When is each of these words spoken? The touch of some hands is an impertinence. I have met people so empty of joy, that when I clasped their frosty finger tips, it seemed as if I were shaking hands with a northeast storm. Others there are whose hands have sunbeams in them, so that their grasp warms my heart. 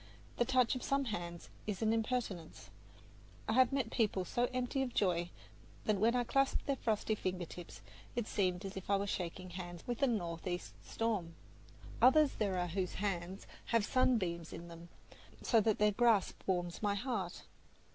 The 0.37 0.45
touch 0.45 0.73
of 0.73 0.81
some 0.81 1.05
hands 1.05 1.47
is 1.67 1.83
an 1.83 1.93
impertinence. 1.93 2.71
I 3.47 3.53
have 3.53 3.71
met 3.71 3.91
people 3.91 4.25
so 4.25 4.45
empty 4.51 4.81
of 4.81 4.95
joy, 4.95 5.29
that 5.85 5.99
when 5.99 6.15
I 6.15 6.23
clasped 6.23 6.65
their 6.65 6.75
frosty 6.77 7.13
finger 7.13 7.45
tips, 7.45 7.81
it 8.15 8.25
seemed 8.25 8.65
as 8.65 8.75
if 8.75 8.89
I 8.89 8.97
were 8.97 9.05
shaking 9.05 9.51
hands 9.51 9.85
with 9.85 10.01
a 10.01 10.07
northeast 10.07 10.73
storm. 10.83 11.35
Others 12.01 12.31
there 12.39 12.57
are 12.57 12.69
whose 12.69 12.95
hands 12.95 13.45
have 13.65 13.85
sunbeams 13.85 14.51
in 14.51 14.69
them, 14.69 14.89
so 15.43 15.61
that 15.61 15.77
their 15.77 15.91
grasp 15.91 16.41
warms 16.47 16.81
my 16.81 16.95
heart. 16.95 17.43